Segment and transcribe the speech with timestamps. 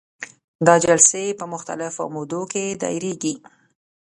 [0.65, 3.33] دا جلسې په مختلفو مودو کې دایریږي.